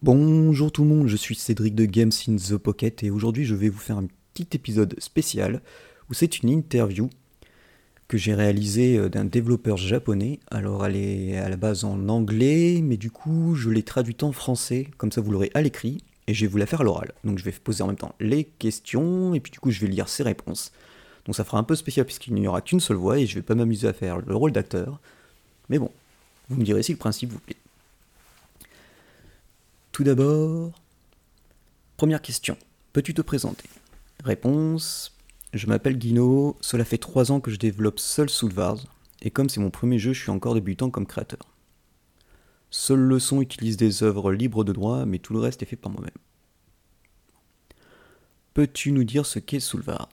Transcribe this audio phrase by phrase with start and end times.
[0.00, 3.56] Bonjour tout le monde, je suis Cédric de Games in the Pocket et aujourd'hui je
[3.56, 5.60] vais vous faire un petit épisode spécial
[6.08, 7.10] où c'est une interview
[8.06, 10.38] que j'ai réalisée euh, d'un développeur japonais.
[10.52, 14.30] Alors elle est à la base en anglais, mais du coup je l'ai traduite en
[14.30, 17.10] français, comme ça vous l'aurez à l'écrit, et je vais vous la faire à l'oral.
[17.24, 19.88] Donc je vais poser en même temps les questions et puis du coup je vais
[19.88, 20.70] lire ses réponses.
[21.26, 23.42] Donc ça fera un peu spécial puisqu'il n'y aura qu'une seule voix et je vais
[23.42, 25.00] pas m'amuser à faire le rôle d'acteur.
[25.68, 25.90] Mais bon,
[26.48, 27.56] vous me direz si le principe vous plaît.
[29.98, 30.80] Tout d'abord,
[31.96, 32.56] première question.
[32.92, 33.68] Peux-tu te présenter?
[34.22, 35.18] Réponse
[35.52, 38.78] Je m'appelle Guino, cela fait 3 ans que je développe seul Soulvars,
[39.22, 41.40] et comme c'est mon premier jeu, je suis encore débutant comme créateur.
[42.70, 45.74] Seul le son utilise des œuvres libres de droit, mais tout le reste est fait
[45.74, 46.12] par moi-même.
[48.54, 50.10] Peux-tu nous dire ce qu'est Soulvars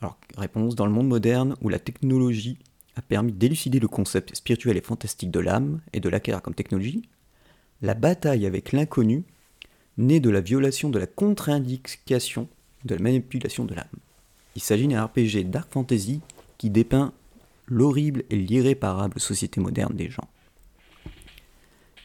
[0.00, 2.56] alors, Réponse Dans le monde moderne où la technologie
[2.94, 7.02] a permis d'élucider le concept spirituel et fantastique de l'âme et de l'acquérir comme technologie,
[7.82, 9.24] la bataille avec l'inconnu
[9.98, 12.48] naît de la violation de la contre-indication
[12.84, 13.86] de la manipulation de l'âme.
[14.54, 16.20] Il s'agit d'un RPG Dark Fantasy
[16.58, 17.12] qui dépeint
[17.66, 20.28] l'horrible et l'irréparable société moderne des gens.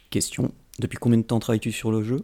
[0.10, 2.22] Question Depuis combien de temps travailles-tu sur le jeu?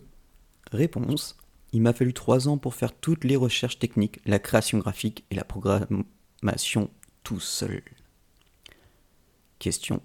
[0.71, 1.37] Réponse
[1.71, 5.35] Il m'a fallu trois ans pour faire toutes les recherches techniques, la création graphique et
[5.35, 6.89] la programmation
[7.23, 7.81] tout seul.
[9.59, 10.01] Question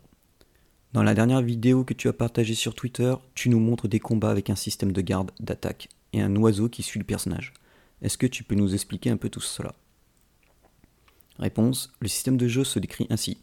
[0.93, 4.31] dans la dernière vidéo que tu as partagée sur Twitter, tu nous montres des combats
[4.31, 7.55] avec un système de garde, d'attaque et un oiseau qui suit le personnage.
[8.03, 9.75] Est-ce que tu peux nous expliquer un peu tout cela?
[11.39, 13.39] Réponse Le système de jeu se décrit ainsi.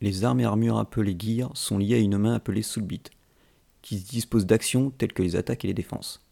[0.00, 3.10] Les armes et armures appelées gear sont liées à une main appelée soulbeat,
[3.82, 6.24] qui dispose d'actions telles que les attaques et les défenses.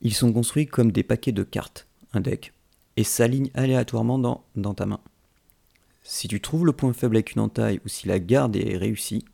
[0.00, 2.54] Ils sont construits comme des paquets de cartes, un deck,
[2.96, 5.00] et s'alignent aléatoirement dans, dans ta main.
[6.02, 9.24] Si tu trouves le point faible avec une entaille ou si la garde est réussie,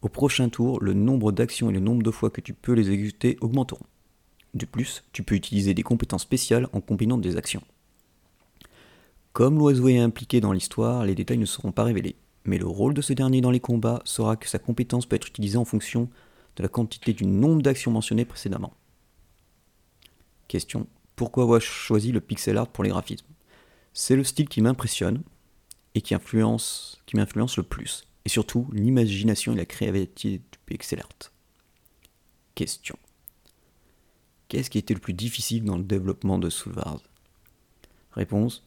[0.00, 2.90] au prochain tour, le nombre d'actions et le nombre de fois que tu peux les
[2.90, 3.86] exécuter augmenteront.
[4.54, 7.62] De plus, tu peux utiliser des compétences spéciales en combinant des actions.
[9.32, 12.94] Comme l'oiseau est impliqué dans l'histoire, les détails ne seront pas révélés, mais le rôle
[12.94, 16.10] de ce dernier dans les combats sera que sa compétence peut être utilisée en fonction
[16.56, 18.74] de la quantité du nombre d'actions mentionnées précédemment.
[20.48, 20.86] Question.
[21.16, 23.26] Pourquoi avoir choisi le pixel art pour les graphismes?
[23.94, 25.22] C'est le style qui m'impressionne,
[25.94, 28.04] et qui, influence, qui m'influence le plus.
[28.24, 31.02] Et surtout, l'imagination et la créativité du pixel.
[32.54, 32.96] Question.
[34.48, 37.00] Qu'est-ce qui était le plus difficile dans le développement de Soulvars
[38.12, 38.62] Réponse.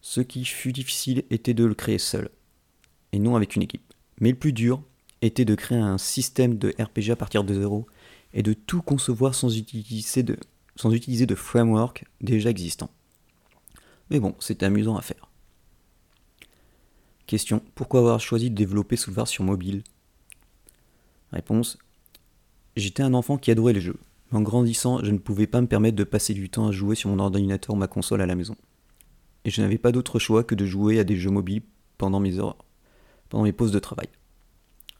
[0.00, 2.28] Ce qui fut difficile était de le créer seul,
[3.12, 3.94] et non avec une équipe.
[4.20, 4.82] Mais le plus dur
[5.20, 7.86] était de créer un système de RPG à partir de zéro,
[8.34, 10.36] et de tout concevoir sans utiliser de,
[10.76, 12.90] sans utiliser de framework déjà existant.
[14.10, 15.31] Mais bon, c'était amusant à faire.
[17.26, 19.82] Question Pourquoi avoir choisi de développer Soulvar sur mobile?
[21.32, 21.78] Réponse
[22.76, 23.98] J'étais un enfant qui adorait les jeux.
[24.30, 26.94] Mais en grandissant, je ne pouvais pas me permettre de passer du temps à jouer
[26.94, 28.56] sur mon ordinateur ou ma console à la maison.
[29.44, 31.62] Et je n'avais pas d'autre choix que de jouer à des jeux mobiles
[31.98, 32.38] pendant mes
[33.28, 34.08] pendant mes pauses de travail.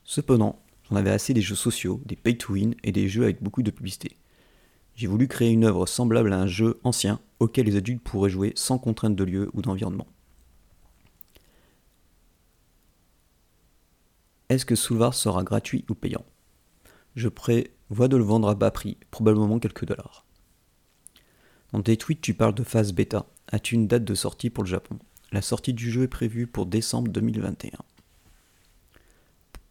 [0.05, 3.43] Cependant, j'en avais assez des jeux sociaux, des pay to win et des jeux avec
[3.43, 4.17] beaucoup de publicité.
[4.95, 8.53] J'ai voulu créer une œuvre semblable à un jeu ancien auquel les adultes pourraient jouer
[8.55, 10.07] sans contrainte de lieu ou d'environnement.
[14.53, 16.27] Est-ce que Soulvar sera gratuit ou payant?
[17.17, 20.27] Je prévois de le vendre à bas prix, probablement quelques dollars.
[21.73, 23.25] Dans tes tweets, tu parles de phase bêta.
[23.51, 24.99] As-tu une date de sortie pour le Japon?
[25.31, 27.79] La sortie du jeu est prévue pour décembre 2021.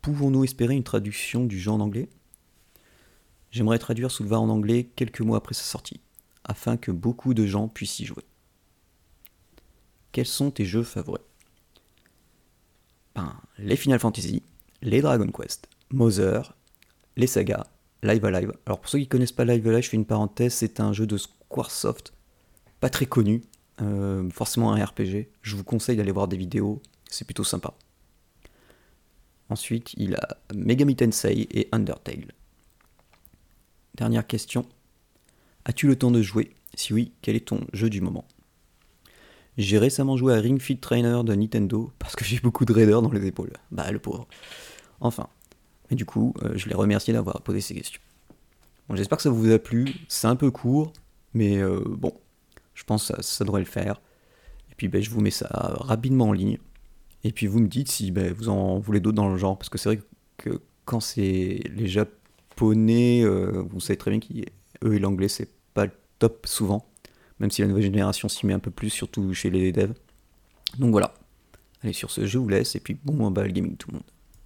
[0.02, 2.09] Pouvons-nous espérer une traduction du jeu en anglais?
[3.52, 6.02] J'aimerais traduire Soulvar en anglais quelques mois après sa sortie,
[6.44, 8.25] afin que beaucoup de gens puissent y jouer.
[10.12, 11.22] Quels sont tes jeux favoris?
[13.13, 14.41] Ben, Les Final Fantasy,
[14.81, 16.56] les Dragon Quest, Mother,
[17.18, 17.66] les sagas,
[18.03, 18.53] Live Alive.
[18.66, 21.06] Alors pour ceux qui connaissent pas Live Alive, je fais une parenthèse, c'est un jeu
[21.06, 22.14] de Squaresoft,
[22.80, 23.44] pas très connu,
[23.81, 25.30] euh, forcément un RPG.
[25.42, 27.74] Je vous conseille d'aller voir des vidéos, c'est plutôt sympa.
[29.50, 32.31] Ensuite, il a Megami Tensei et Undertale.
[33.95, 34.66] Dernière question.
[35.66, 36.56] As-tu le temps de jouer?
[36.74, 38.25] Si oui, quel est ton jeu du moment?
[39.57, 43.01] J'ai récemment joué à Ring Fit Trainer de Nintendo parce que j'ai beaucoup de raiders
[43.01, 43.51] dans les épaules.
[43.69, 44.28] Bah le pauvre.
[45.01, 45.27] Enfin.
[45.89, 48.00] Et du coup, euh, je les remercie d'avoir posé ces questions.
[48.88, 49.94] Bon, J'espère que ça vous a plu.
[50.07, 50.94] C'est un peu court,
[51.33, 52.13] mais euh, bon,
[52.74, 54.01] je pense que ça, devrait le faire.
[54.71, 56.57] Et puis ben, je vous mets ça rapidement en ligne.
[57.24, 59.57] Et puis vous me dites si ben, vous en voulez d'autres dans le genre.
[59.57, 60.00] Parce que c'est vrai
[60.38, 65.86] que quand c'est les japonais, euh, vous savez très bien qu'eux et l'anglais, c'est pas
[65.86, 66.86] le top souvent.
[67.39, 69.94] Même si la nouvelle génération s'y met un peu plus, surtout chez les devs.
[70.80, 71.13] Donc voilà.
[71.83, 72.75] Allez, sur ce, je vous laisse.
[72.75, 74.04] Et puis bon, bah, le gaming tout le monde.